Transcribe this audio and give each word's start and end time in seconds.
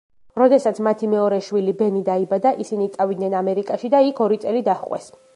როდესაც 0.41 0.77
მათი 0.85 1.09
მეორე 1.09 1.37
შვილი 1.47 1.75
ბენი 1.81 2.01
დაიბადა 2.07 2.53
ისინი 2.65 2.87
წავიდნენ 2.95 3.35
ამერიკაში 3.41 3.91
და 3.97 4.01
იქ 4.07 4.23
ორი 4.27 4.41
წელი 4.47 4.65
დაჰყვეს. 4.71 5.07